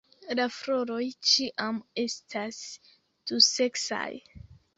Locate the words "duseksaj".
3.33-4.09